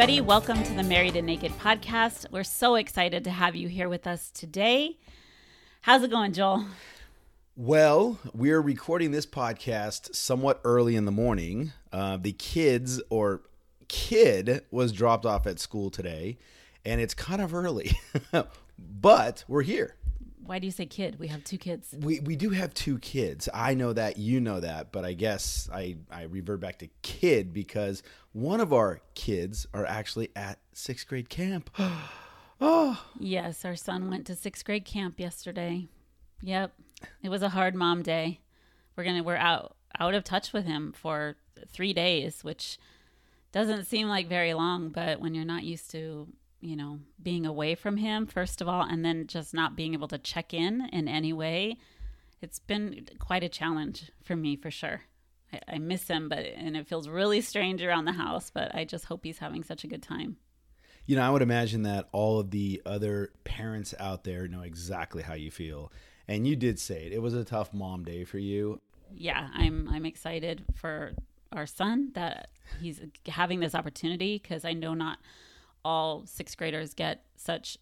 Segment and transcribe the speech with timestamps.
[0.00, 0.20] everybody.
[0.20, 2.30] Welcome to the Married and Naked podcast.
[2.30, 4.96] We're so excited to have you here with us today.
[5.80, 6.66] How's it going, Joel?
[7.56, 11.72] Well, we're recording this podcast somewhat early in the morning.
[11.92, 13.42] Uh, the kids or
[13.88, 16.38] kid was dropped off at school today,
[16.84, 17.90] and it's kind of early,
[18.78, 19.96] but we're here.
[20.48, 21.18] Why do you say kid?
[21.18, 21.94] We have two kids.
[22.00, 23.50] We we do have two kids.
[23.52, 27.52] I know that, you know that, but I guess I I revert back to kid
[27.52, 28.02] because
[28.32, 31.68] one of our kids are actually at sixth grade camp.
[32.62, 35.86] oh, yes, our son went to sixth grade camp yesterday.
[36.40, 36.72] Yep,
[37.22, 38.40] it was a hard mom day.
[38.96, 41.36] We're gonna we're out out of touch with him for
[41.68, 42.78] three days, which
[43.52, 46.26] doesn't seem like very long, but when you're not used to
[46.60, 50.08] you know, being away from him, first of all, and then just not being able
[50.08, 51.76] to check in in any way.
[52.40, 55.02] It's been quite a challenge for me, for sure.
[55.52, 58.84] I, I miss him, but and it feels really strange around the house, but I
[58.84, 60.36] just hope he's having such a good time.
[61.06, 65.22] You know, I would imagine that all of the other parents out there know exactly
[65.22, 65.90] how you feel.
[66.26, 67.12] And you did say it.
[67.12, 68.78] It was a tough mom day for you.
[69.14, 71.12] Yeah, I'm I'm excited for
[71.50, 75.18] our son that he's having this opportunity because I know not
[75.84, 77.78] all sixth graders get such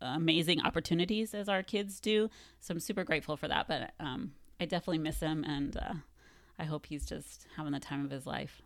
[0.00, 2.28] amazing opportunities as our kids do.
[2.60, 3.68] So I'm super grateful for that.
[3.68, 5.94] But um, I definitely miss him, and uh,
[6.58, 8.62] I hope he's just having the time of his life.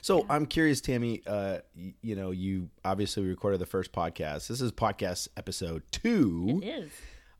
[0.00, 0.24] So yeah.
[0.30, 1.22] I'm curious, Tammy.
[1.26, 4.46] Uh, you, you, know, you obviously recorded the first podcast.
[4.46, 6.60] This is podcast episode two.
[6.62, 6.90] It is.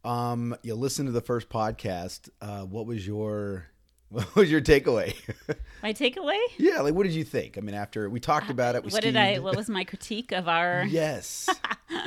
[0.05, 2.29] Um, you listen to the first podcast.
[2.41, 3.69] Uh, what was your
[4.13, 5.15] what was your takeaway?
[5.83, 6.39] My takeaway?
[6.59, 7.57] yeah, like what did you think?
[7.57, 9.39] I mean, after we talked uh, about it, we what did I?
[9.39, 10.85] What was my critique of our?
[10.89, 11.49] yes.
[11.91, 12.05] uh,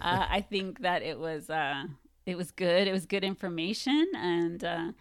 [0.00, 1.84] I think that it was uh,
[2.24, 2.88] it was good.
[2.88, 4.92] It was good information, and uh,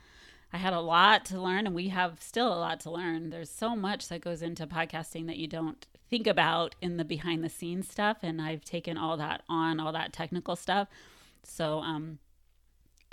[0.52, 3.30] I had a lot to learn, and we have still a lot to learn.
[3.30, 7.42] There's so much that goes into podcasting that you don't think about in the behind
[7.42, 10.90] the scenes stuff, and I've taken all that on, all that technical stuff.
[11.46, 12.20] So, um,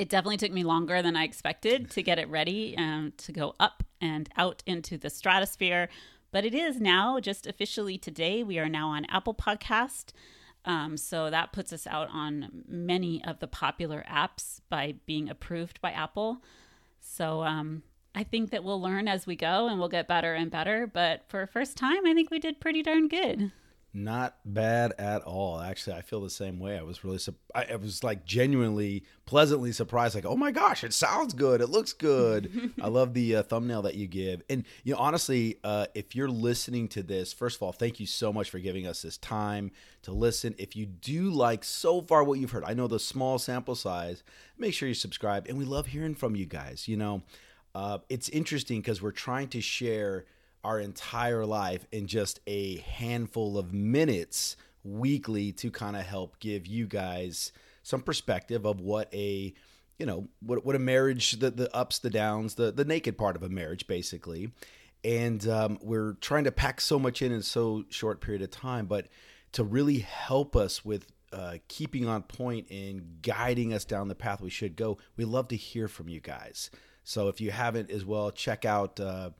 [0.01, 3.55] it definitely took me longer than I expected to get it ready um, to go
[3.61, 5.91] up and out into the stratosphere.
[6.33, 8.43] But it is now just officially today.
[8.43, 10.13] We are now on Apple Podcast.
[10.65, 15.83] Um, so that puts us out on many of the popular apps by being approved
[15.83, 16.43] by Apple.
[17.01, 17.83] So um,
[18.15, 20.87] I think that we'll learn as we go and we'll get better and better.
[20.87, 23.53] But for a first time, I think we did pretty darn good.
[23.93, 25.61] Not bad at all.
[25.61, 26.79] Actually, I feel the same way.
[26.79, 27.19] I was really,
[27.53, 30.15] I, was like genuinely pleasantly surprised.
[30.15, 31.61] Like, oh my gosh, it sounds good.
[31.61, 32.73] It looks good.
[32.81, 34.45] I love the uh, thumbnail that you give.
[34.49, 38.07] And you know, honestly, uh, if you're listening to this, first of all, thank you
[38.07, 40.55] so much for giving us this time to listen.
[40.57, 44.23] If you do like so far what you've heard, I know the small sample size.
[44.57, 46.87] Make sure you subscribe, and we love hearing from you guys.
[46.87, 47.23] You know,
[47.75, 50.27] uh, it's interesting because we're trying to share
[50.65, 56.67] our entire life in just a handful of minutes weekly to kind of help give
[56.67, 59.53] you guys some perspective of what a
[59.99, 63.37] you know what what a marriage the the ups the downs the the naked part
[63.37, 64.51] of a marriage basically.
[65.03, 68.87] And um, we're trying to pack so much in in so short period of time
[68.87, 69.09] but
[69.53, 74.41] to really help us with uh, keeping on point and guiding us down the path
[74.41, 76.71] we should go we love to hear from you guys.
[77.05, 79.31] So if you haven't as well check out uh,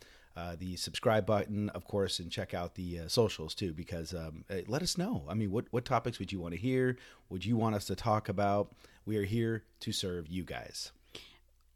[0.41, 4.45] uh, the subscribe button, of course, and check out the uh, socials too, because um,
[4.69, 5.25] let us know.
[5.29, 6.97] I mean, what, what topics would you want to hear?
[7.29, 8.73] Would you want us to talk about?
[9.05, 10.93] We are here to serve you guys.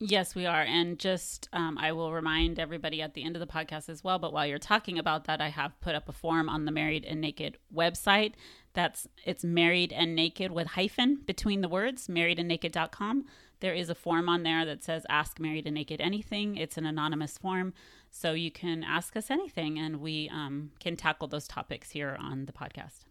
[0.01, 0.63] Yes, we are.
[0.63, 4.19] And just, um, I will remind everybody at the end of the podcast as well.
[4.19, 7.05] But while you're talking about that, I have put up a form on the Married
[7.05, 8.33] and Naked website.
[8.73, 13.25] That's, it's married and naked with hyphen between the words, marriedandnaked.com.
[13.61, 16.57] There is a form on there that says Ask Married and Naked Anything.
[16.57, 17.73] It's an anonymous form.
[18.11, 22.47] So you can ask us anything and we um, can tackle those topics here on
[22.47, 23.05] the podcast.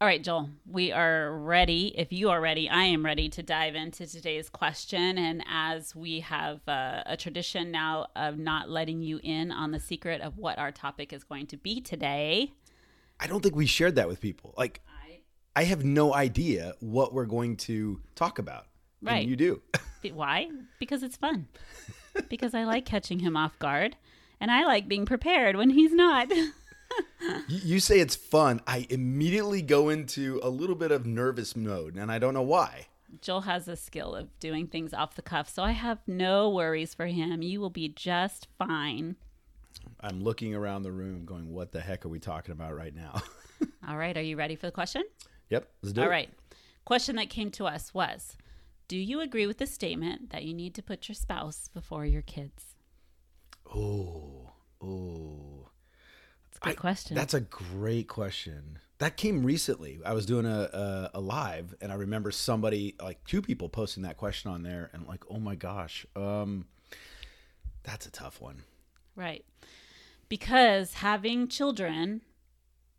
[0.00, 1.92] All right, Joel, we are ready.
[1.98, 5.18] If you are ready, I am ready to dive into today's question.
[5.18, 9.80] And as we have uh, a tradition now of not letting you in on the
[9.80, 12.52] secret of what our topic is going to be today,
[13.18, 14.54] I don't think we shared that with people.
[14.56, 18.67] Like, I, I have no idea what we're going to talk about.
[19.02, 19.26] Right.
[19.26, 19.62] you do.
[20.12, 20.48] Why?
[20.78, 21.48] Because it's fun.
[22.28, 23.96] because I like catching him off guard
[24.40, 26.30] and I like being prepared when he's not.
[27.48, 28.60] you say it's fun.
[28.66, 32.86] I immediately go into a little bit of nervous mode, and I don't know why.
[33.20, 36.94] Joel has a skill of doing things off the cuff, so I have no worries
[36.94, 37.42] for him.
[37.42, 39.16] You will be just fine.
[40.00, 43.22] I'm looking around the room going, what the heck are we talking about right now?
[43.88, 45.02] All right, are you ready for the question?
[45.50, 46.06] Yep, let's do All it.
[46.06, 46.30] All right.
[46.84, 48.36] Question that came to us was
[48.88, 52.22] Do you agree with the statement that you need to put your spouse before your
[52.22, 52.74] kids?
[53.66, 54.50] Oh,
[54.82, 55.68] oh.
[56.48, 57.14] It's a good I- question.
[57.14, 58.78] That's a great question.
[58.96, 60.00] That came recently.
[60.04, 64.02] I was doing a, a a live, and I remember somebody, like two people, posting
[64.02, 66.64] that question on there, and I'm like, oh my gosh, um,
[67.84, 68.64] that's a tough one.
[69.14, 69.44] Right.
[70.28, 72.22] Because having children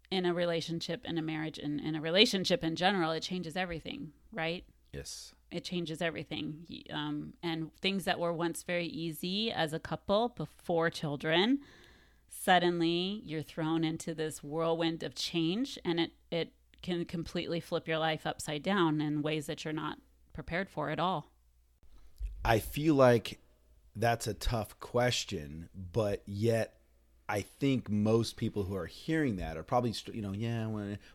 [0.09, 4.13] in a relationship, in a marriage, and in a relationship in general, it changes everything,
[4.31, 4.63] right?
[4.94, 5.33] Yes.
[5.51, 6.66] It changes everything.
[6.92, 11.60] Um, and things that were once very easy as a couple before children,
[12.28, 17.98] suddenly you're thrown into this whirlwind of change, and it, it can completely flip your
[17.98, 19.98] life upside down in ways that you're not
[20.34, 21.31] prepared for at all.
[22.46, 23.40] I feel like
[23.96, 26.78] that's a tough question, but yet
[27.29, 30.67] I think most people who are hearing that are probably, you know, yeah,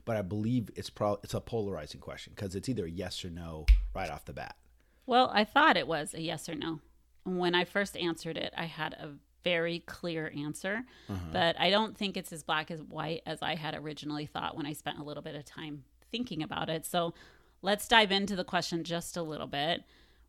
[0.05, 3.67] but I believe it's probably it's a polarizing question because it's either yes or no
[3.97, 4.57] right off the bat.
[5.07, 6.79] Well, I thought it was a yes or no.
[7.25, 9.11] When I first answered it, I had a
[9.43, 11.19] very clear answer, uh-huh.
[11.33, 14.67] but I don't think it's as black as white as I had originally thought when
[14.67, 15.83] I spent a little bit of time
[16.13, 16.87] thinking about it.
[16.87, 17.13] So
[17.61, 19.83] let's dive into the question just a little bit.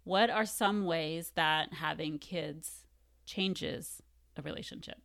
[0.03, 2.85] What are some ways that having kids
[3.25, 4.01] changes
[4.35, 4.97] a relationship?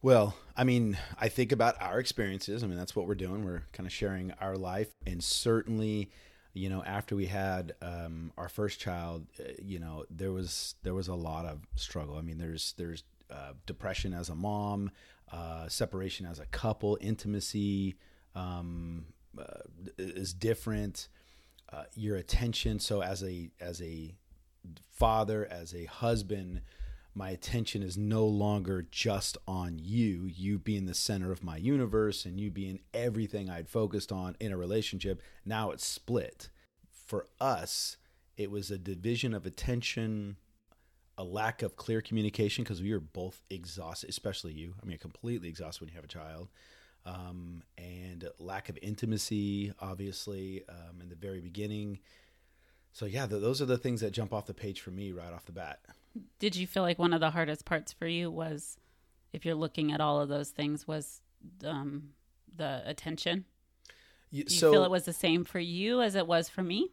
[0.00, 2.62] Well, I mean, I think about our experiences.
[2.62, 3.44] I mean, that's what we're doing.
[3.44, 6.10] We're kind of sharing our life, and certainly,
[6.54, 10.94] you know, after we had um, our first child, uh, you know, there was there
[10.94, 12.16] was a lot of struggle.
[12.16, 14.92] I mean, there's there's uh, depression as a mom,
[15.32, 17.96] uh, separation as a couple, intimacy
[18.36, 19.06] um,
[19.36, 19.62] uh,
[19.98, 21.08] is different.
[21.72, 22.78] Uh, your attention.
[22.78, 24.14] So as a as a
[24.90, 26.62] father, as a husband,
[27.14, 32.24] my attention is no longer just on you, you being the center of my universe
[32.24, 35.20] and you being everything I'd focused on in a relationship.
[35.44, 36.48] Now it's split.
[36.90, 37.96] For us,
[38.36, 40.36] it was a division of attention,
[41.16, 44.74] a lack of clear communication because we were both exhausted, especially you.
[44.80, 46.48] I mean, completely exhausted when you have a child.
[47.04, 51.98] Um, and lack of intimacy, obviously, um, in the very beginning.
[52.98, 55.32] So, yeah, th- those are the things that jump off the page for me right
[55.32, 55.78] off the bat.
[56.40, 58.76] Did you feel like one of the hardest parts for you was,
[59.32, 61.20] if you're looking at all of those things, was
[61.64, 62.08] um,
[62.56, 63.44] the attention?
[64.32, 66.88] Y- Do you feel it was the same for you as it was for me?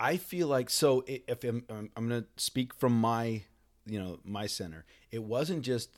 [0.00, 3.44] I feel like so if I'm, I'm I'm going to speak from my
[3.86, 4.84] you know my center.
[5.12, 5.90] It wasn't just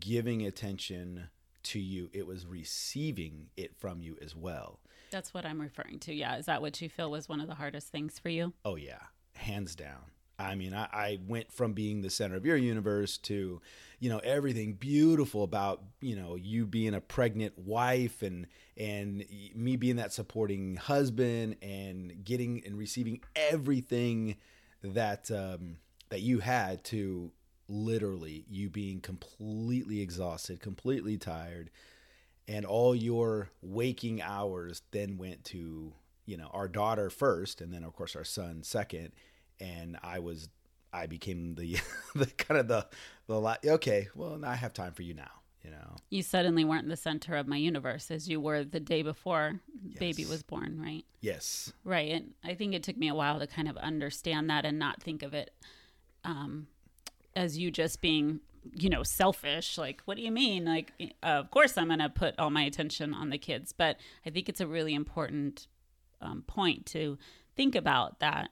[0.00, 1.28] giving attention
[1.64, 4.80] to you; it was receiving it from you as well.
[5.12, 6.14] That's what I'm referring to.
[6.14, 6.36] Yeah.
[6.36, 8.52] Is that what you feel was one of the hardest things for you?
[8.64, 8.98] Oh yeah,
[9.36, 10.10] hands down.
[10.38, 13.60] I mean, I, I went from being the center of your universe to,
[14.00, 19.24] you know, everything beautiful about you know you being a pregnant wife and and
[19.54, 24.36] me being that supporting husband and getting and receiving everything
[24.82, 25.76] that um,
[26.08, 27.30] that you had to
[27.68, 31.70] literally you being completely exhausted, completely tired,
[32.48, 35.92] and all your waking hours then went to
[36.26, 39.12] you know our daughter first and then of course our son second
[39.60, 40.48] and i was
[40.92, 41.76] i became the
[42.14, 42.86] the kind of the
[43.26, 45.30] the la- okay well now i have time for you now
[45.64, 49.02] you know You suddenly weren't the center of my universe as you were the day
[49.02, 49.60] before
[49.98, 51.04] baby was born, right?
[51.20, 52.10] yes Right.
[52.12, 55.00] And I think it took me a while to kind of understand that and not
[55.02, 55.52] think of it
[56.24, 56.66] um,
[57.36, 58.40] as you just being,
[58.74, 59.76] you know, selfish.
[59.78, 60.64] Like, what do you mean?
[60.64, 60.92] Like,
[61.22, 63.72] uh, of course I'm going to put all my attention on the kids.
[63.72, 65.66] But I think it's a really important
[66.20, 67.18] um, point to
[67.56, 68.50] think about that.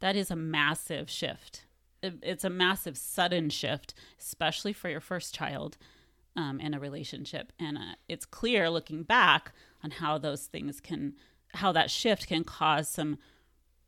[0.00, 1.64] That is a massive shift.
[2.02, 5.76] It's a massive, sudden shift, especially for your first child
[6.36, 7.52] um, in a relationship.
[7.58, 9.52] And uh, it's clear looking back
[9.82, 11.14] on how those things can,
[11.54, 13.18] how that shift can cause some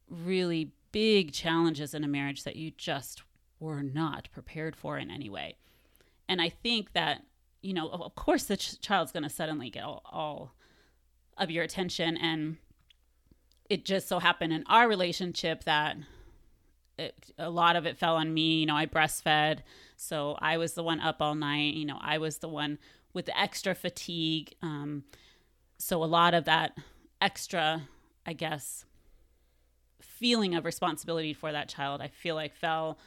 [0.08, 3.22] really big challenges in a marriage that you just
[3.60, 5.56] were not prepared for in any way.
[6.28, 7.22] And I think that,
[7.62, 10.54] you know, of course, the ch- child's going to suddenly get all, all
[11.36, 12.16] of your attention.
[12.16, 12.58] And
[13.68, 15.96] it just so happened in our relationship that
[16.98, 18.60] it, a lot of it fell on me.
[18.60, 19.60] You know, I breastfed,
[19.96, 21.74] so I was the one up all night.
[21.74, 22.78] You know, I was the one
[23.12, 24.54] with the extra fatigue.
[24.62, 25.04] Um,
[25.78, 26.76] so a lot of that
[27.20, 27.88] extra,
[28.26, 28.84] I guess,
[30.00, 32.98] feeling of responsibility for that child, I feel like fell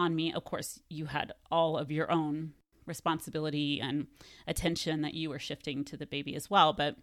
[0.00, 0.32] on me.
[0.32, 2.52] Of course, you had all of your own
[2.86, 4.06] responsibility and
[4.46, 6.96] attention that you were shifting to the baby as well, but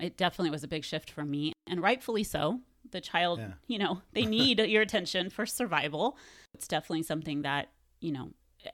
[0.00, 2.60] it definitely was a big shift for me, and rightfully so.
[2.90, 3.52] The child, Yeah.
[3.66, 6.16] you know, they need your attention for survival.
[6.54, 8.30] It's definitely something that, you know,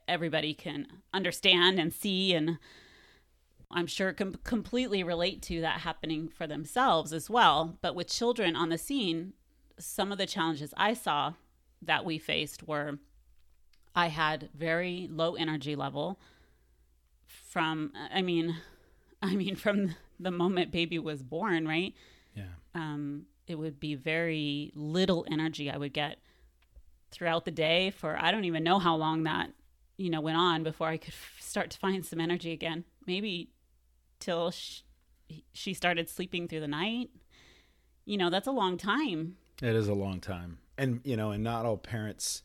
[0.06, 2.58] everybody can understand and see and
[3.70, 7.76] I'm sure can completely relate to that happening for themselves as well.
[7.82, 9.34] But with children on the scene,
[9.78, 11.34] some of the challenges I saw
[11.82, 12.98] that we faced were
[13.98, 16.20] I had very low energy level
[17.26, 18.54] from I mean,
[19.22, 21.94] I mean from the moment baby was born, right?
[22.32, 22.44] Yeah.
[22.76, 26.18] Um, it would be very little energy I would get
[27.10, 29.50] throughout the day for I don't even know how long that
[29.96, 32.84] you know went on before I could f- start to find some energy again.
[33.04, 33.50] Maybe
[34.20, 34.82] till sh-
[35.52, 37.10] she started sleeping through the night.
[38.04, 39.38] You know, that's a long time.
[39.60, 40.58] It is a long time.
[40.78, 42.42] And, you know, and not all parents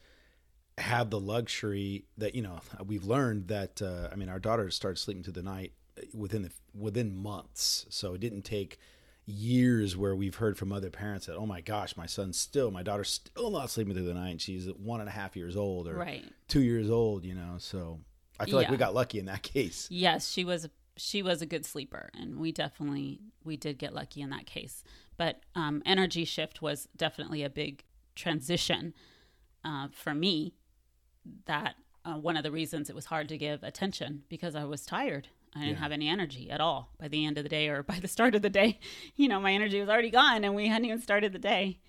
[0.78, 4.98] have the luxury that, you know, we've learned that, uh, I mean, our daughter started
[5.00, 5.74] sleeping through the night
[6.14, 7.86] within the, within months.
[7.90, 8.80] So it didn't take
[9.26, 12.84] years where we've heard from other parents that, oh my gosh, my son's still, my
[12.84, 14.42] daughter's still not sleeping through the night.
[14.42, 16.26] She's one and a half years old or Right.
[16.48, 17.56] two years old, you know.
[17.60, 18.00] So
[18.40, 19.88] I feel like we got lucky in that case.
[19.90, 24.22] Yes, she was she was a good sleeper and we definitely we did get lucky
[24.22, 24.84] in that case.
[25.18, 27.84] But um, energy shift was definitely a big
[28.16, 28.94] transition
[29.64, 30.54] uh, for me.
[31.46, 31.76] That
[32.06, 35.28] uh, one of the reasons it was hard to give attention because I was tired.
[35.56, 35.80] I didn't Yeah.
[35.80, 38.36] have any energy at all by the end of the day or by the start
[38.36, 38.80] of the day.
[39.16, 41.80] You know, my energy was already gone and we hadn't even started the day.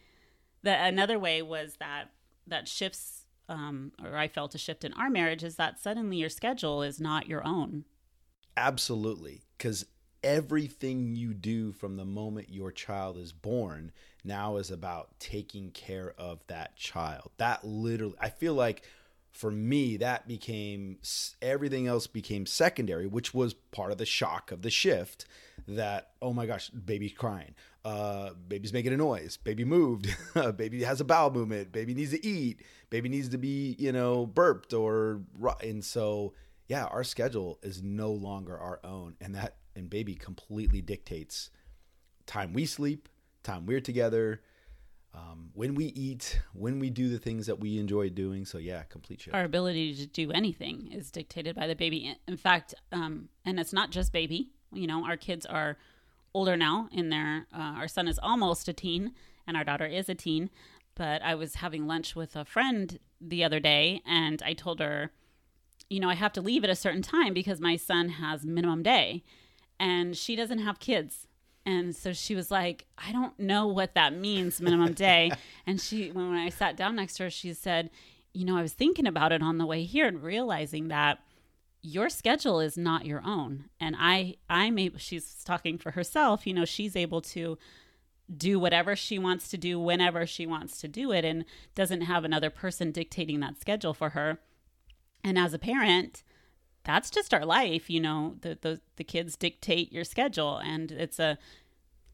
[0.63, 2.11] The another way was that
[2.47, 6.31] that shifts um, or I felt a shift in our marriage is that suddenly your
[6.31, 7.85] schedule is not your own.
[8.57, 9.43] Absolutely.
[9.59, 9.85] Because
[10.23, 13.93] everything you do from the moment your child is born
[14.25, 17.31] now is about taking care of that child.
[17.37, 18.83] That literally, I feel like
[19.35, 20.99] for me, that became
[21.43, 25.27] everything else became secondary, which was part of the shock of the shift
[25.67, 27.55] that, oh my gosh, baby's crying.
[27.85, 29.37] Uh, baby's making a noise.
[29.37, 30.15] Baby moved.
[30.57, 31.73] baby has a bowel movement.
[31.73, 32.61] Baby needs to eat.
[32.91, 35.23] Baby needs to be, you know, burped or,
[35.61, 36.33] and so,
[36.69, 39.17] yeah, our schedule is no longer our own.
[39.21, 41.51] And that, and baby completely dictates
[42.25, 43.09] time we sleep,
[43.43, 44.43] time we're together,
[45.15, 48.45] um, when we eat, when we do the things that we enjoy doing.
[48.45, 49.35] So yeah, complete shift.
[49.35, 52.17] Our ability to do anything is dictated by the baby.
[52.27, 54.51] In fact, um, and it's not just baby.
[54.73, 55.77] You know, our kids are
[56.35, 56.89] older now.
[56.91, 59.13] In their, uh, our son is almost a teen,
[59.47, 60.51] and our daughter is a teen.
[60.97, 65.11] But I was having lunch with a friend the other day, and I told her,
[65.89, 68.83] you know, I have to leave at a certain time because my son has minimum
[68.83, 69.23] day,
[69.79, 71.27] and she doesn't have kids.
[71.67, 75.33] And so she was like, I don't know what that means, minimum day.
[75.67, 77.91] and she, when, I sat down next to her, she said,
[78.33, 81.21] You know, I was thinking about it on the way here and realizing that
[81.81, 83.65] your schedule is not your own.
[83.79, 87.59] And I, I'm able, she's talking for herself, you know, she's able to
[88.35, 91.45] do whatever she wants to do whenever she wants to do it and
[91.75, 94.39] doesn't have another person dictating that schedule for her.
[95.23, 96.23] And as a parent,
[96.85, 101.19] that's just our life you know the, the the kids dictate your schedule and it's
[101.19, 101.39] a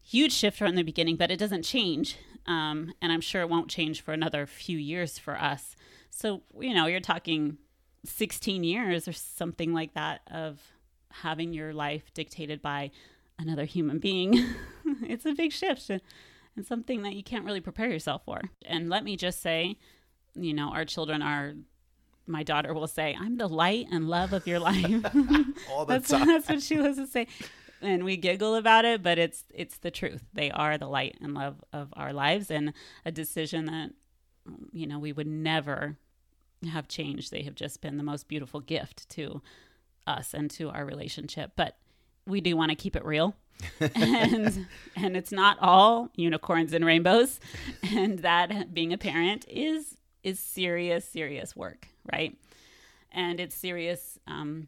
[0.01, 3.69] huge shift from the beginning but it doesn't change um, and i'm sure it won't
[3.69, 5.75] change for another few years for us.
[6.09, 7.57] So you know you're talking
[8.05, 10.59] 16 years or something like that of
[11.11, 12.91] having your life dictated by
[13.37, 14.43] another human being.
[15.03, 18.41] It's a big shift and something that you can't really prepare yourself for.
[18.65, 19.77] And let me just say
[20.35, 21.53] you know our children are
[22.27, 25.05] my daughter will say, I'm the light and love of your life.
[25.69, 26.27] All the that's, time.
[26.27, 27.27] that's what she was to say.
[27.81, 30.23] And we giggle about it, but it's it's the truth.
[30.33, 32.73] They are the light and love of our lives and
[33.05, 33.91] a decision that
[34.71, 35.97] you know, we would never
[36.71, 37.31] have changed.
[37.31, 39.41] They have just been the most beautiful gift to
[40.07, 41.51] us and to our relationship.
[41.55, 41.77] But
[42.27, 43.35] we do want to keep it real.
[43.79, 47.39] and and it's not all unicorns and rainbows.
[47.91, 52.37] And that being a parent is is serious, serious work, right?
[53.11, 54.67] And it's serious, um,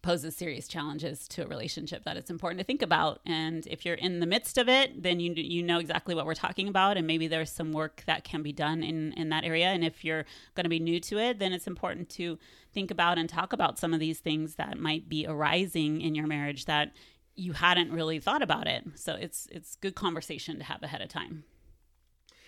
[0.00, 3.20] poses serious challenges to a relationship that it's important to think about.
[3.26, 6.34] And if you're in the midst of it, then you you know exactly what we're
[6.34, 9.66] talking about, and maybe there's some work that can be done in in that area.
[9.66, 10.24] And if you're
[10.54, 12.38] going to be new to it, then it's important to
[12.72, 16.26] think about and talk about some of these things that might be arising in your
[16.26, 16.92] marriage that
[17.34, 18.84] you hadn't really thought about it.
[18.94, 21.44] So it's it's good conversation to have ahead of time.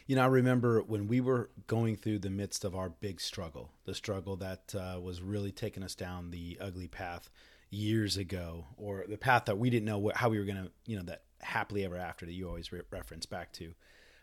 [0.07, 3.73] You know, I remember when we were going through the midst of our big struggle,
[3.85, 7.31] the struggle that uh, was really taking us down the ugly path
[7.71, 10.71] years ago, or the path that we didn't know what, how we were going to,
[10.87, 13.73] you know, that happily ever after that you always re- reference back to.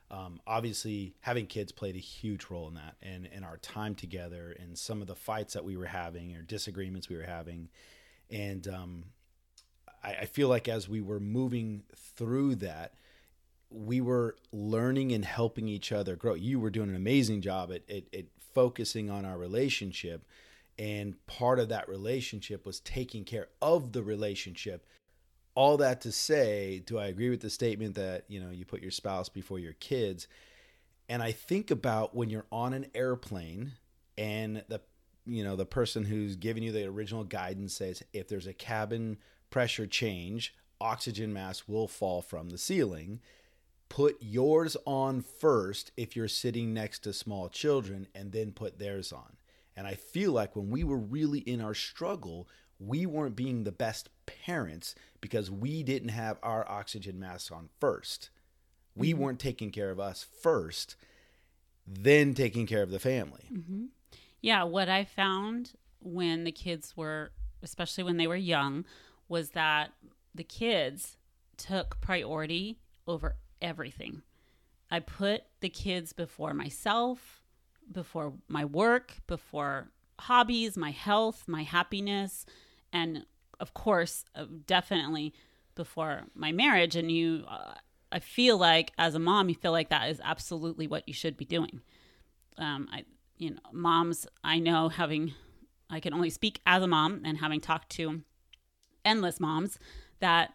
[0.09, 4.55] Um, obviously, having kids played a huge role in that, and in our time together,
[4.59, 7.69] and some of the fights that we were having, or disagreements we were having,
[8.29, 9.03] and um,
[10.03, 12.93] I, I feel like as we were moving through that,
[13.69, 16.33] we were learning and helping each other grow.
[16.33, 20.25] You were doing an amazing job at, at, at, focusing on our relationship.
[20.79, 24.85] And part of that relationship was taking care of the relationship.
[25.53, 28.81] All that to say, do I agree with the statement that, you know, you put
[28.81, 30.27] your spouse before your kids?
[31.07, 33.73] And I think about when you're on an airplane
[34.17, 34.81] and the
[35.27, 39.17] you know the person who's giving you the original guidance says if there's a cabin
[39.49, 43.19] pressure change oxygen mask will fall from the ceiling
[43.89, 49.11] put yours on first if you're sitting next to small children and then put theirs
[49.11, 49.37] on
[49.75, 52.47] and i feel like when we were really in our struggle
[52.79, 58.29] we weren't being the best parents because we didn't have our oxygen masks on first
[58.95, 59.21] we mm-hmm.
[59.21, 60.95] weren't taking care of us first
[61.85, 63.85] then taking care of the family mm-hmm.
[64.41, 67.31] Yeah, what I found when the kids were,
[67.63, 68.85] especially when they were young,
[69.27, 69.91] was that
[70.33, 71.17] the kids
[71.57, 72.77] took priority
[73.07, 74.21] over everything.
[74.89, 77.41] I put the kids before myself,
[77.91, 82.45] before my work, before hobbies, my health, my happiness,
[82.91, 83.25] and
[83.59, 85.33] of course, uh, definitely
[85.75, 86.95] before my marriage.
[86.95, 87.73] And you, uh,
[88.11, 91.37] I feel like as a mom, you feel like that is absolutely what you should
[91.37, 91.81] be doing.
[92.57, 93.05] Um, I,
[93.37, 95.33] you know, moms I know having,
[95.89, 98.21] I can only speak as a mom and having talked to
[99.05, 99.79] endless moms
[100.19, 100.53] that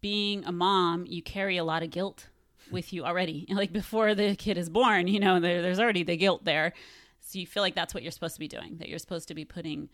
[0.00, 2.28] being a mom, you carry a lot of guilt
[2.70, 3.46] with you already.
[3.56, 6.72] Like before the kid is born, you know, there, there's already the guilt there.
[7.20, 9.34] So you feel like that's what you're supposed to be doing, that you're supposed to
[9.34, 9.88] be putting,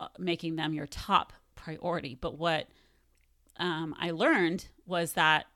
[0.00, 2.16] uh, making them your top priority.
[2.20, 2.68] But what
[3.58, 5.46] um, I learned was that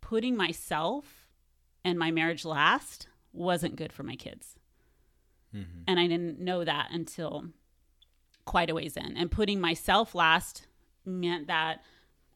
[0.00, 1.26] putting myself
[1.84, 4.58] and my marriage last wasn't good for my kids.
[5.54, 5.82] Mm-hmm.
[5.86, 7.46] And I didn't know that until
[8.44, 9.16] quite a ways in.
[9.16, 10.66] And putting myself last
[11.04, 11.82] meant that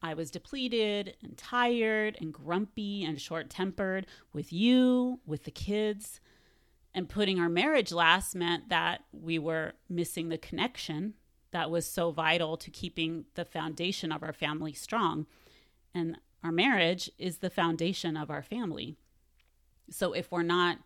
[0.00, 6.21] I was depleted and tired and grumpy and short tempered with you, with the kids.
[6.95, 11.14] And putting our marriage last meant that we were missing the connection
[11.50, 15.26] that was so vital to keeping the foundation of our family strong.
[15.95, 18.97] And our marriage is the foundation of our family.
[19.90, 20.78] So if we're not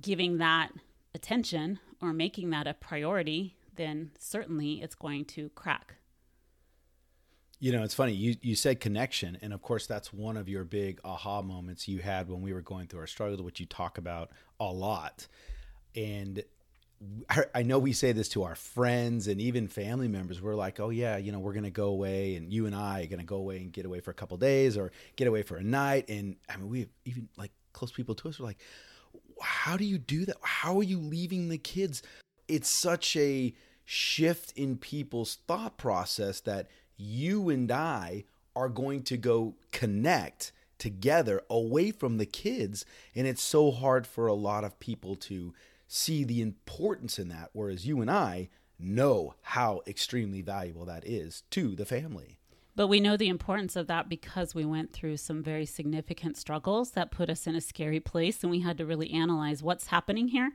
[0.00, 0.72] giving that
[1.14, 5.94] attention or making that a priority, then certainly it's going to crack.
[7.58, 8.12] You know, it's funny.
[8.12, 12.00] You you said connection, and of course, that's one of your big aha moments you
[12.00, 15.26] had when we were going through our struggle, which you talk about a lot.
[15.94, 16.44] And
[17.54, 20.40] I know we say this to our friends and even family members.
[20.40, 23.06] We're like, oh yeah, you know, we're gonna go away, and you and I are
[23.06, 25.64] gonna go away and get away for a couple days or get away for a
[25.64, 26.10] night.
[26.10, 28.58] And I mean, we even like close people to us are like,
[29.40, 30.36] how do you do that?
[30.42, 32.02] How are you leaving the kids?
[32.48, 39.16] It's such a shift in people's thought process that you and I are going to
[39.16, 42.84] go connect together away from the kids.
[43.14, 45.54] And it's so hard for a lot of people to
[45.88, 47.50] see the importance in that.
[47.52, 52.38] Whereas you and I know how extremely valuable that is to the family.
[52.74, 56.90] But we know the importance of that because we went through some very significant struggles
[56.90, 58.42] that put us in a scary place.
[58.42, 60.50] And we had to really analyze what's happening here.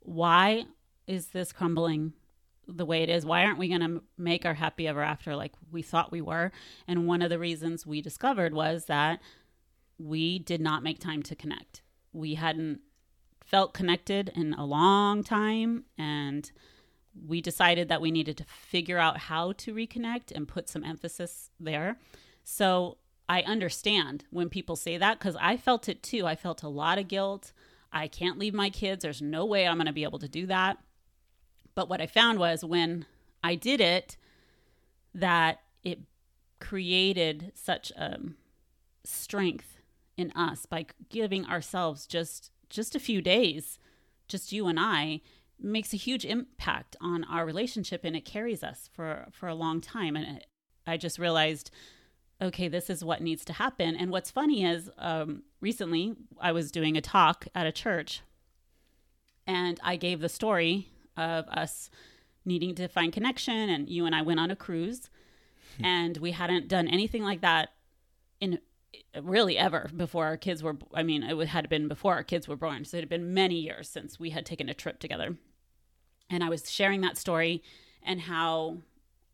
[0.00, 0.64] Why
[1.06, 2.14] is this crumbling
[2.68, 3.26] the way it is?
[3.26, 6.52] Why aren't we going to make our happy ever after like we thought we were?
[6.86, 9.20] And one of the reasons we discovered was that
[9.98, 11.82] we did not make time to connect.
[12.12, 12.80] We hadn't
[13.44, 15.84] felt connected in a long time.
[15.98, 16.50] And
[17.26, 21.50] we decided that we needed to figure out how to reconnect and put some emphasis
[21.60, 21.98] there.
[22.44, 22.98] So
[23.28, 26.26] I understand when people say that because I felt it too.
[26.26, 27.52] I felt a lot of guilt.
[27.92, 29.02] I can't leave my kids.
[29.02, 30.78] There's no way I'm going to be able to do that.
[31.74, 33.06] But what I found was when
[33.42, 34.16] I did it,
[35.14, 36.00] that it
[36.60, 38.18] created such a
[39.04, 39.78] strength
[40.16, 43.78] in us by giving ourselves just just a few days,
[44.28, 45.20] just you and I,
[45.60, 49.80] makes a huge impact on our relationship and it carries us for for a long
[49.80, 50.16] time.
[50.16, 50.46] And it,
[50.86, 51.70] i just realized
[52.40, 53.96] okay this is what needs to happen.
[53.96, 58.22] And what's funny is um, recently i was doing a talk at a church
[59.46, 61.90] and i gave the story of us
[62.44, 65.10] needing to find connection and you and i went on a cruise
[65.82, 67.70] and we hadn't done anything like that
[68.40, 68.58] in
[69.22, 72.56] really ever before our kids were i mean it had been before our kids were
[72.56, 75.36] born so it had been many years since we had taken a trip together
[76.32, 77.62] and I was sharing that story
[78.02, 78.78] and how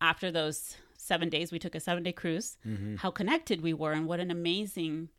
[0.01, 2.97] after those seven days, we took a seven day cruise, mm-hmm.
[2.97, 5.09] how connected we were and what an amazing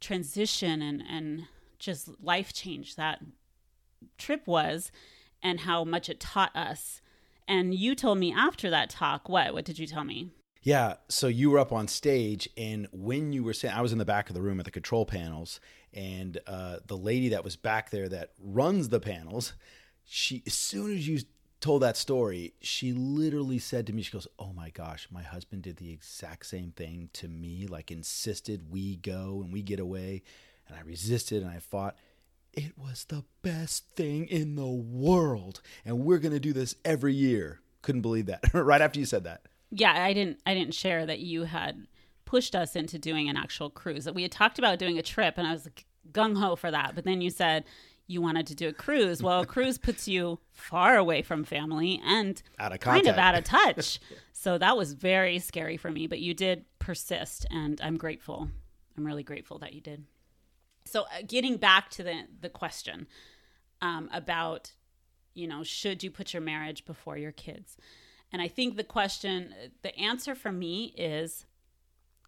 [0.00, 1.46] transition and, and
[1.78, 3.22] just life change that
[4.18, 4.90] trip was
[5.42, 7.00] and how much it taught us.
[7.48, 9.52] And you told me after that talk, what?
[9.54, 10.30] What did you tell me?
[10.62, 13.98] Yeah, so you were up on stage, and when you were saying, I was in
[13.98, 15.60] the back of the room at the control panels,
[15.94, 19.52] and uh, the lady that was back there that runs the panels
[20.06, 21.20] she as soon as you
[21.60, 25.62] told that story, she literally said to me, she goes, "Oh my gosh, my husband
[25.62, 27.66] did the exact same thing to me.
[27.66, 30.22] Like insisted we go and we get away,
[30.68, 31.96] and I resisted and I fought."
[32.56, 35.60] It was the best thing in the world.
[35.84, 37.60] And we're going to do this every year.
[37.82, 39.42] Couldn't believe that right after you said that.
[39.70, 41.86] Yeah, I didn't I didn't share that you had
[42.24, 44.04] pushed us into doing an actual cruise.
[44.04, 46.70] That we had talked about doing a trip and I was like gung ho for
[46.70, 46.94] that.
[46.94, 47.64] But then you said
[48.08, 49.22] you wanted to do a cruise.
[49.22, 53.36] Well, a cruise puts you far away from family and Out of kind of out
[53.36, 54.00] of touch.
[54.32, 58.48] So that was very scary for me, but you did persist and I'm grateful.
[58.96, 60.04] I'm really grateful that you did.
[60.86, 63.06] So uh, getting back to the the question
[63.82, 64.72] um, about
[65.34, 67.76] you know should you put your marriage before your kids?
[68.32, 71.46] And I think the question the answer for me is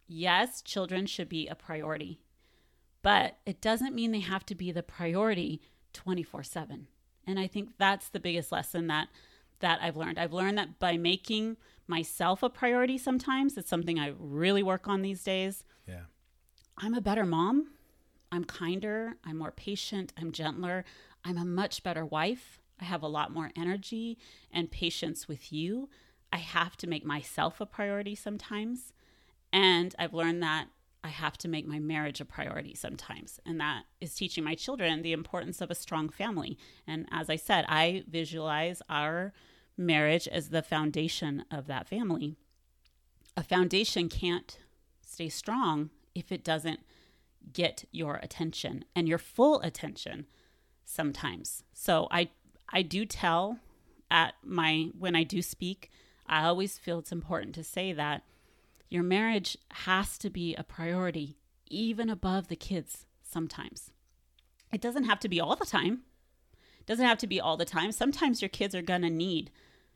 [0.07, 2.19] yes, children should be a priority.
[3.01, 5.61] But it doesn't mean they have to be the priority
[5.93, 6.87] 24/7.
[7.25, 9.07] And I think that's the biggest lesson that
[9.59, 10.17] that I've learned.
[10.17, 15.01] I've learned that by making myself a priority sometimes, it's something I really work on
[15.01, 15.63] these days.
[15.87, 16.03] Yeah.
[16.77, 17.71] I'm a better mom.
[18.31, 19.15] I'm kinder.
[19.25, 20.13] I'm more patient.
[20.17, 20.85] I'm gentler.
[21.25, 22.59] I'm a much better wife.
[22.79, 24.17] I have a lot more energy
[24.51, 25.89] and patience with you.
[26.31, 28.93] I have to make myself a priority sometimes.
[29.51, 30.67] And I've learned that
[31.03, 33.39] I have to make my marriage a priority sometimes.
[33.45, 36.57] And that is teaching my children the importance of a strong family.
[36.85, 39.33] And as I said, I visualize our
[39.77, 42.35] marriage as the foundation of that family.
[43.37, 44.59] A foundation can't
[45.05, 46.81] stay strong if it doesn't
[47.53, 50.27] get your attention and your full attention
[50.85, 51.63] sometimes.
[51.73, 52.29] So I
[52.71, 53.59] I do tell
[54.11, 55.89] at my when I do speak,
[56.25, 58.23] I always feel it's important to say that
[58.89, 63.91] your marriage has to be a priority even above the kids sometimes.
[64.73, 66.01] It doesn't have to be all the time.
[66.79, 67.91] It doesn't have to be all the time.
[67.91, 69.51] Sometimes your kids are going to need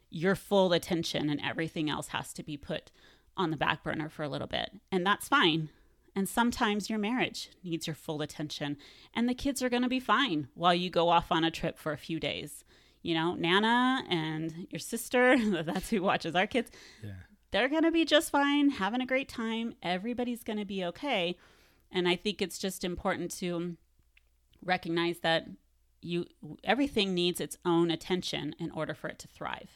[0.09, 2.91] your full attention and everything else has to be put
[3.35, 4.71] on the back burner for a little bit.
[4.91, 5.69] And that's fine.
[6.15, 8.77] And sometimes your marriage needs your full attention,
[9.15, 11.77] and the kids are going to be fine while you go off on a trip
[11.79, 12.63] for a few days.
[13.01, 16.69] You know, Nana and your sister, that's who watches our kids,
[17.03, 17.13] Yeah.
[17.51, 19.73] they're going to be just fine, having a great time.
[19.81, 21.35] Everybody's going to be okay.
[21.91, 23.75] And I think it's just important to
[24.63, 25.47] recognize that
[26.01, 26.25] you
[26.63, 29.69] everything needs its own attention in order for it to thrive.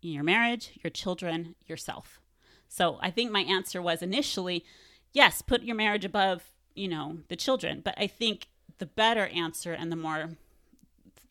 [0.00, 2.20] Your marriage, your children, yourself.
[2.68, 4.64] So I think my answer was initially,
[5.12, 6.44] yes, put your marriage above,
[6.74, 7.80] you know, the children.
[7.84, 10.30] But I think the better answer and the more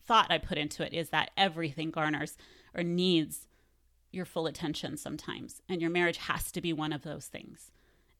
[0.05, 2.37] thought I put into it is that everything garners
[2.73, 3.47] or needs
[4.11, 5.61] your full attention sometimes.
[5.67, 7.71] And your marriage has to be one of those things.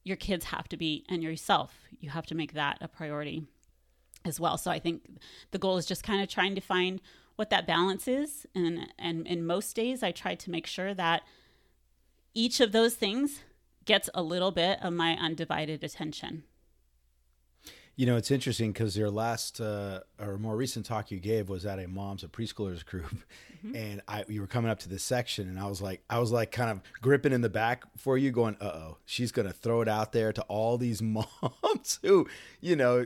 [0.04, 3.44] Your kids have to be, and yourself, you have to make that a priority
[4.24, 4.56] as well.
[4.58, 5.02] So I think
[5.50, 7.00] the goal is just kind of trying to find
[7.36, 8.46] what that balance is.
[8.54, 11.22] And, and in most days, I try to make sure that
[12.34, 13.40] each of those things
[13.88, 16.44] gets a little bit of my undivided attention.
[17.98, 21.66] You know, it's interesting because your last uh, or more recent talk you gave was
[21.66, 23.12] at a moms of preschoolers group,
[23.74, 26.30] and I you were coming up to this section, and I was like, I was
[26.30, 29.80] like kind of gripping in the back for you, going, "Uh oh, she's gonna throw
[29.80, 32.28] it out there to all these moms who,
[32.60, 33.04] you know,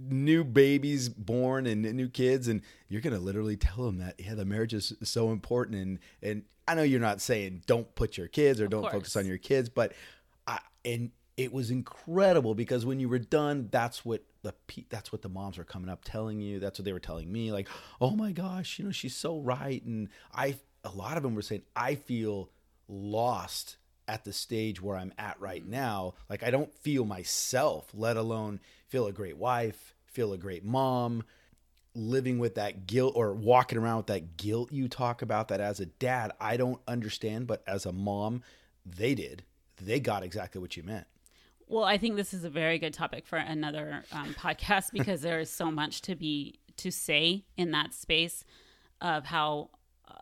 [0.00, 4.44] new babies born and new kids, and you're gonna literally tell them that yeah, the
[4.44, 8.60] marriage is so important, and and I know you're not saying don't put your kids
[8.60, 8.94] or don't course.
[8.94, 9.92] focus on your kids, but
[10.44, 15.12] I and it was incredible because when you were done, that's what the pe- that's
[15.12, 16.58] what the moms were coming up telling you.
[16.58, 17.52] That's what they were telling me.
[17.52, 17.68] Like,
[18.00, 19.82] oh my gosh, you know, she's so right.
[19.84, 22.50] And I, a lot of them were saying, I feel
[22.88, 23.76] lost
[24.08, 25.70] at the stage where I'm at right mm.
[25.70, 26.14] now.
[26.28, 31.22] Like, I don't feel myself, let alone feel a great wife, feel a great mom.
[31.94, 35.78] Living with that guilt or walking around with that guilt you talk about that as
[35.80, 38.42] a dad, I don't understand, but as a mom,
[38.84, 39.44] they did.
[39.80, 41.06] They got exactly what you meant.
[41.70, 45.38] Well, I think this is a very good topic for another um, podcast because there
[45.38, 48.42] is so much to be to say in that space
[49.02, 49.68] of how,
[50.08, 50.14] uh,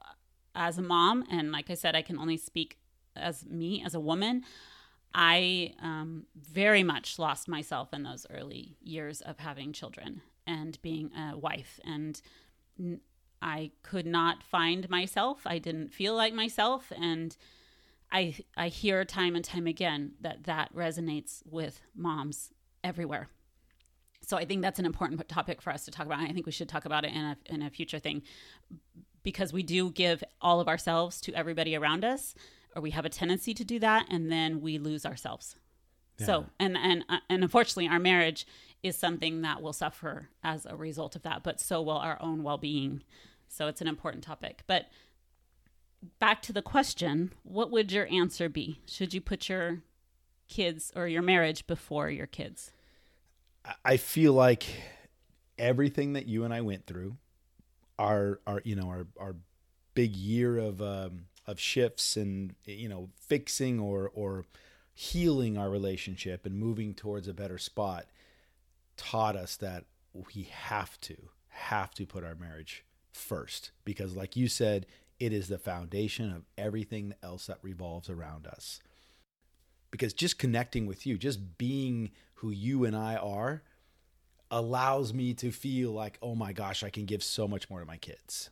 [0.56, 2.78] as a mom, and like I said, I can only speak
[3.14, 4.42] as me as a woman.
[5.14, 11.12] I um, very much lost myself in those early years of having children and being
[11.14, 12.20] a wife, and
[13.40, 15.42] I could not find myself.
[15.46, 17.36] I didn't feel like myself, and
[18.10, 23.28] I I hear time and time again that that resonates with moms everywhere.
[24.22, 26.18] So I think that's an important topic for us to talk about.
[26.18, 28.22] I think we should talk about it in a in a future thing
[29.22, 32.34] because we do give all of ourselves to everybody around us,
[32.74, 35.56] or we have a tendency to do that, and then we lose ourselves.
[36.18, 38.46] So and and uh, and unfortunately, our marriage
[38.82, 42.42] is something that will suffer as a result of that, but so will our own
[42.42, 43.02] well being.
[43.48, 44.86] So it's an important topic, but
[46.18, 48.80] back to the question what would your answer be?
[48.86, 49.82] Should you put your
[50.48, 52.72] kids or your marriage before your kids?
[53.84, 54.64] I feel like
[55.58, 57.16] everything that you and I went through,
[57.98, 59.36] our our you know our our
[59.94, 64.44] big year of um, of shifts and you know fixing or or
[64.94, 68.06] healing our relationship and moving towards a better spot
[68.96, 69.84] taught us that
[70.34, 71.16] we have to
[71.48, 73.72] have to put our marriage first.
[73.84, 74.86] Because like you said
[75.18, 78.80] it is the foundation of everything else that revolves around us
[79.90, 83.62] because just connecting with you just being who you and I are
[84.50, 87.86] allows me to feel like oh my gosh I can give so much more to
[87.86, 88.50] my kids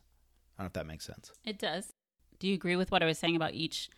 [0.59, 1.93] I don't know if that makes sense It does.
[2.39, 3.89] Do you agree with what I was saying about each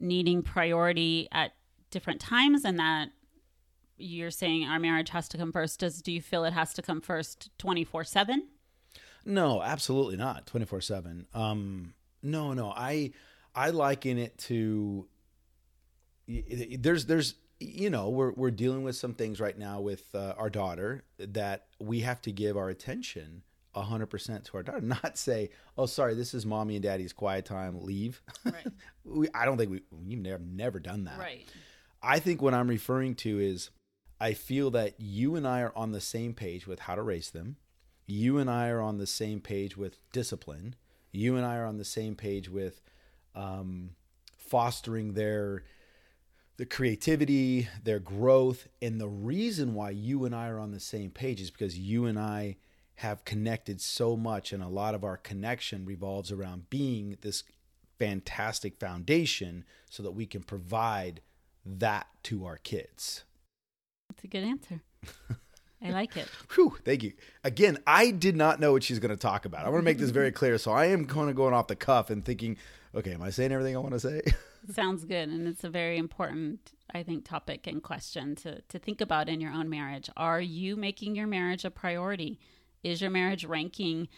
[0.00, 1.52] needing priority at
[1.90, 3.08] different times and that
[3.96, 5.80] you're saying our marriage has to come first?
[5.80, 8.42] Does do you feel it has to come first 24/7?
[9.28, 10.46] No, absolutely not.
[10.46, 11.26] Twenty four seven.
[11.34, 12.72] Um, no, no.
[12.74, 13.12] I
[13.54, 15.06] I liken it to.
[16.26, 20.50] There's there's you know we're we're dealing with some things right now with uh, our
[20.50, 23.42] daughter that we have to give our attention
[23.74, 24.80] hundred percent to our daughter.
[24.82, 27.82] Not say, "Oh, sorry, this is mommy and daddy's quiet time.
[27.82, 28.66] Leave." Right.
[29.04, 31.18] we, I don't think we we've never never done that.
[31.18, 31.46] Right.
[32.02, 33.70] I think what I'm referring to is
[34.20, 37.30] I feel that you and I are on the same page with how to raise
[37.30, 37.56] them.
[38.08, 40.74] You and I are on the same page with discipline.
[41.12, 42.80] You and I are on the same page with
[43.34, 43.90] um,
[44.38, 45.62] fostering their
[46.56, 51.10] the creativity, their growth, and the reason why you and I are on the same
[51.10, 52.56] page is because you and I
[52.96, 57.44] have connected so much, and a lot of our connection revolves around being this
[57.98, 61.20] fantastic foundation so that we can provide
[61.64, 63.24] that to our kids.
[64.08, 64.80] That's a good answer.
[65.82, 66.28] I like it.
[66.54, 67.12] Whew, thank you.
[67.44, 69.64] Again, I did not know what she's going to talk about.
[69.64, 70.58] I want to make this very clear.
[70.58, 72.56] So I am kind of going off the cuff and thinking,
[72.94, 74.22] okay, am I saying everything I want to say?
[74.72, 75.28] Sounds good.
[75.28, 79.40] And it's a very important, I think, topic and question to, to think about in
[79.40, 80.10] your own marriage.
[80.16, 82.40] Are you making your marriage a priority?
[82.82, 84.08] Is your marriage ranking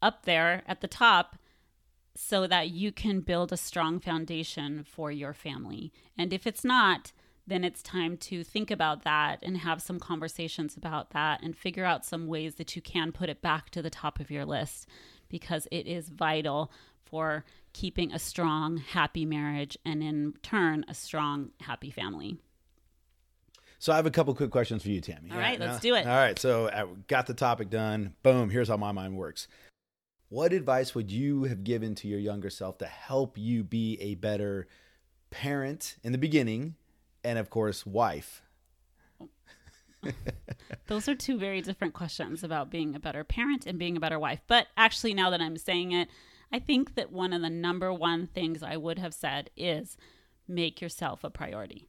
[0.00, 1.36] up there at the top
[2.14, 5.92] so that you can build a strong foundation for your family?
[6.16, 7.12] And if it's not,
[7.52, 11.84] then it's time to think about that and have some conversations about that and figure
[11.84, 14.88] out some ways that you can put it back to the top of your list
[15.28, 16.72] because it is vital
[17.04, 22.38] for keeping a strong, happy marriage and in turn, a strong, happy family.
[23.78, 25.30] So I have a couple quick questions for you, Tammy.
[25.30, 26.06] All right, let's do it.
[26.06, 28.14] All right, so I got the topic done.
[28.22, 29.46] Boom, here's how my mind works.
[30.30, 34.14] What advice would you have given to your younger self to help you be a
[34.14, 34.68] better
[35.30, 36.76] parent in the beginning
[37.24, 38.42] and of course, wife?
[40.88, 44.18] Those are two very different questions about being a better parent and being a better
[44.18, 44.40] wife.
[44.46, 46.08] But actually, now that I'm saying it,
[46.52, 49.96] I think that one of the number one things I would have said is
[50.46, 51.88] make yourself a priority.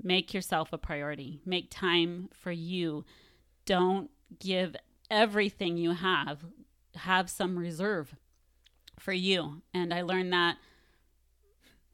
[0.00, 1.40] Make yourself a priority.
[1.44, 3.04] Make time for you.
[3.66, 4.76] Don't give
[5.10, 6.44] everything you have.
[6.96, 8.14] Have some reserve
[8.98, 9.62] for you.
[9.72, 10.58] And I learned that,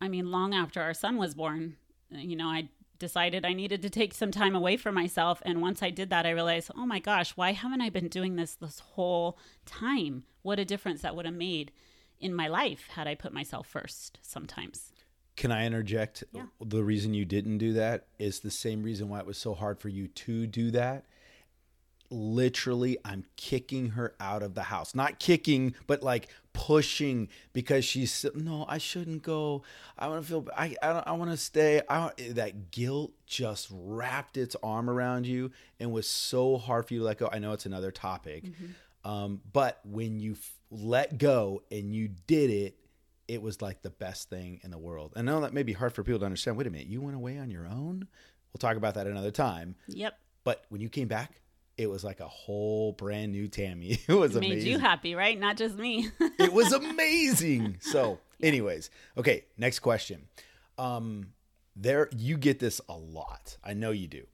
[0.01, 1.77] I mean, long after our son was born,
[2.11, 2.69] you know, I
[2.99, 5.41] decided I needed to take some time away for myself.
[5.45, 8.37] And once I did that, I realized, oh my gosh, why haven't I been doing
[8.37, 10.25] this this whole time?
[10.43, 11.73] What a difference that would have made
[12.21, 14.93] in my life had I put myself first sometimes.
[15.37, 16.25] Can I interject?
[16.33, 16.47] Yeah.
[16.61, 19.79] The reason you didn't do that is the same reason why it was so hard
[19.79, 21.05] for you to do that.
[22.11, 24.95] Literally, I'm kicking her out of the house.
[24.95, 29.63] Not kicking, but like pushing because she's no, I shouldn't go.
[29.99, 30.49] I want to feel.
[30.57, 31.83] I I, I want to stay.
[31.89, 37.01] I that guilt just wrapped its arm around you and was so hard for you
[37.01, 37.29] to let go.
[37.33, 39.11] I know it's another topic, Mm-hmm.
[39.11, 42.77] um, but when you f- let go and you did it,
[43.27, 45.13] it was like the best thing in the world.
[45.17, 46.57] And I know that may be hard for people to understand.
[46.57, 48.09] Wait a minute, you went away on your own?
[48.53, 49.77] We'll talk about that another time.
[49.89, 50.19] Yep.
[50.45, 51.43] But when you came back,
[51.79, 54.01] it was like a whole brand new Tammy.
[54.09, 54.73] It was It made amazing.
[54.73, 55.39] you happy, right?
[55.39, 56.11] Not just me.
[56.39, 57.79] it was amazing.
[57.81, 60.29] So, anyways, okay, next question.
[60.77, 61.29] Um,
[61.77, 63.57] there you get this a lot.
[63.65, 64.27] I know you do.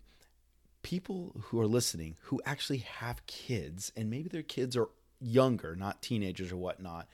[0.82, 4.88] People who are listening who actually have kids, and maybe their kids are
[5.20, 7.06] younger, not teenagers or whatnot,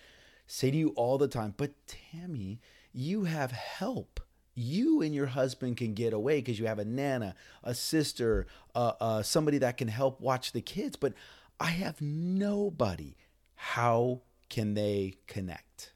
[0.46, 2.60] say to you all the time, but Tammy,
[2.92, 4.20] you have help.
[4.60, 8.92] You and your husband can get away because you have a nana, a sister, uh,
[9.00, 10.96] uh, somebody that can help watch the kids.
[10.96, 11.14] But
[11.58, 13.16] I have nobody.
[13.54, 15.92] How can they connect?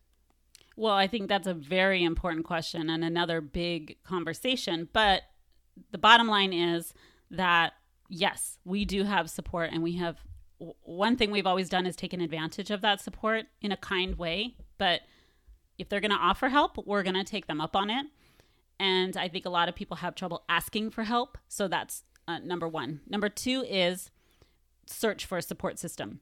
[0.77, 4.89] Well, I think that's a very important question and another big conversation.
[4.93, 5.23] But
[5.91, 6.95] the bottom line is
[7.31, 7.75] that
[8.09, 10.19] yes, we do have support, and we have
[10.59, 14.57] one thing we've always done is taken advantage of that support in a kind way.
[14.79, 15.03] But
[15.79, 18.07] if they're going to offer help, we're going to take them up on it.
[18.79, 21.39] And I think a lot of people have trouble asking for help.
[21.49, 23.01] So that's uh, number one.
[23.09, 24.11] Number two is
[24.87, 26.21] search for a support system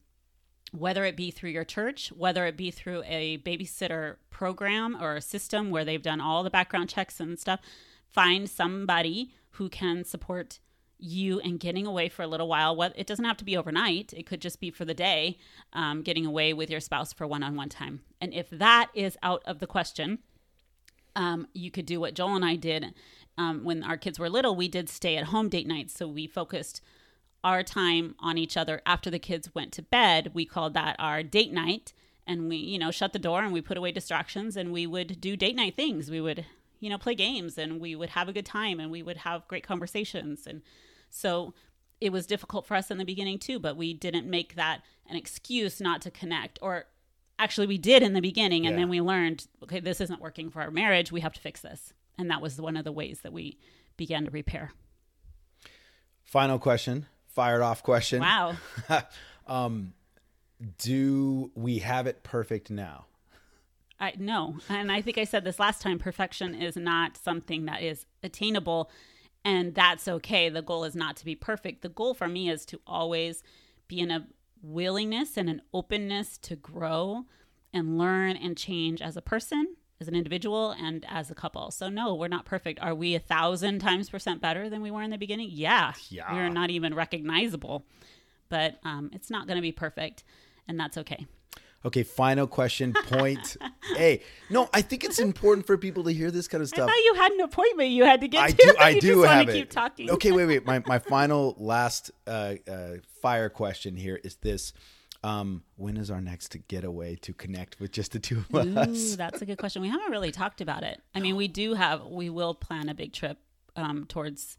[0.73, 5.21] whether it be through your church, whether it be through a babysitter program or a
[5.21, 7.61] system where they've done all the background checks and stuff,
[8.11, 10.59] find somebody who can support
[10.99, 12.81] you in getting away for a little while.
[12.97, 15.38] It doesn't have to be overnight, it could just be for the day,
[15.73, 18.01] um, getting away with your spouse for one on one time.
[18.21, 20.21] And if that is out of the question,
[21.16, 22.94] um, you could do what Joel and I did
[23.38, 24.55] um, when our kids were little.
[24.55, 25.94] We did stay at home date nights.
[25.94, 26.81] So we focused
[27.44, 30.31] our time on each other after the kids went to bed.
[30.35, 31.92] We called that our date night.
[32.25, 35.20] And we, you know, shut the door and we put away distractions and we would
[35.20, 36.09] do date night things.
[36.09, 36.46] We would,
[36.79, 39.48] you know, play games and we would have a good time and we would have
[39.48, 40.46] great conversations.
[40.46, 40.62] And
[41.11, 41.53] so
[42.01, 45.16] it was difficult for us in the beginning too, but we didn't make that an
[45.16, 46.61] excuse not to connect.
[46.62, 46.87] Or
[47.43, 48.67] actually, we did in the beginning.
[48.67, 48.83] And yeah.
[48.83, 51.11] then we learned, okay, this isn't working for our marriage.
[51.11, 51.93] We have to fix this.
[52.19, 53.59] And that was one of the ways that we
[53.97, 54.73] began to repair.
[56.25, 58.21] Final question fired off question.
[58.21, 58.57] Wow.
[59.47, 59.95] um,
[60.79, 63.07] do we have it perfect now?
[63.99, 65.99] I no, and I think I said this last time.
[65.99, 68.91] Perfection is not something that is attainable,
[69.45, 70.49] and that's okay.
[70.49, 71.83] The goal is not to be perfect.
[71.83, 73.43] The goal for me is to always
[73.87, 74.27] be in a
[74.62, 77.25] willingness and an openness to grow
[77.72, 81.70] and learn and change as a person as an individual and as a couple.
[81.70, 82.81] So no, we're not perfect.
[82.81, 85.48] Are we a thousand times percent better than we were in the beginning?
[85.53, 86.33] Yeah, yeah.
[86.35, 87.87] we're not even recognizable,
[88.48, 90.25] but um, it's not going to be perfect,
[90.68, 91.27] and that's okay.
[91.85, 92.92] Okay, final question.
[92.92, 93.57] Point
[93.97, 94.23] A.
[94.51, 96.88] No, I think it's important for people to hear this kind of stuff.
[96.88, 98.57] I thought you had an appointment you had to get I to.
[98.57, 99.53] Do, I you do have it.
[99.53, 100.11] Keep talking.
[100.11, 100.66] Okay, wait, wait.
[100.66, 104.73] My my final last uh, uh, fire question here is this:
[105.25, 109.16] um, when is our next getaway to connect with just the two of Ooh, us?
[109.16, 109.83] that's a good question.
[109.83, 111.01] We haven't really talked about it.
[111.14, 113.38] I mean, we do have, we will plan a big trip
[113.77, 114.57] um, towards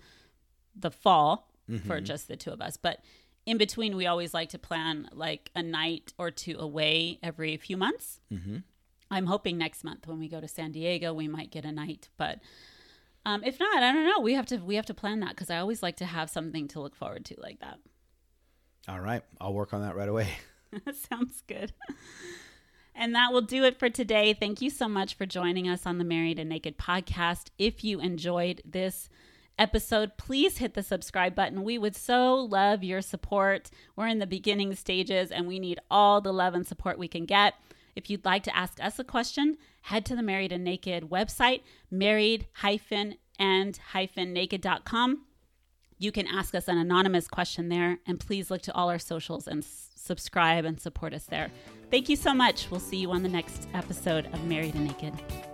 [0.75, 1.86] the fall mm-hmm.
[1.86, 2.77] for just the two of us.
[2.77, 2.99] But
[3.45, 7.77] in between, we always like to plan like a night or two away every few
[7.77, 8.19] months.
[8.32, 8.58] Mm-hmm.
[9.12, 12.10] I'm hoping next month when we go to San Diego, we might get a night.
[12.17, 12.39] But
[13.25, 14.19] um, if not, I don't know.
[14.21, 16.67] We have to we have to plan that because I always like to have something
[16.69, 17.79] to look forward to like that.
[18.88, 20.29] All right, I'll work on that right away.
[21.10, 21.73] Sounds good.
[22.95, 24.34] And that will do it for today.
[24.34, 27.49] Thank you so much for joining us on the Married and Naked podcast.
[27.58, 29.10] If you enjoyed this
[29.57, 31.63] episode, please hit the subscribe button.
[31.63, 33.69] We would so love your support.
[33.95, 37.25] We're in the beginning stages and we need all the love and support we can
[37.25, 37.53] get.
[37.95, 41.61] If you'd like to ask us a question, head to the Married and Naked website,
[41.91, 42.47] married
[43.37, 43.79] and
[44.33, 45.25] naked.com.
[45.99, 49.47] You can ask us an anonymous question there, and please look to all our socials
[49.47, 51.49] and s- subscribe and support us there.
[51.91, 52.69] Thank you so much.
[52.69, 55.52] We'll see you on the next episode of Married and Naked.